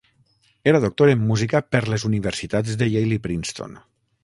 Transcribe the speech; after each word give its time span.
Era 0.71 0.79
doctor 0.85 1.11
en 1.11 1.21
Música 1.33 1.61
per 1.75 1.83
les 1.95 2.07
Universitats 2.11 2.81
de 2.83 2.91
Yale 2.95 3.19
i 3.21 3.23
Princeton. 3.29 3.81